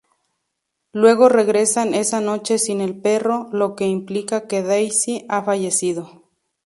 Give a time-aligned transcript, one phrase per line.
[0.93, 6.23] Luego regresan esa noche sin el perro, lo que implica que Daisy ha fallecido.